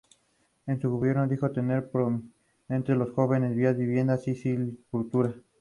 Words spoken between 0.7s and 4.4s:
su gobierno dijo tener como prioridades los jóvenes, vías, vivienda y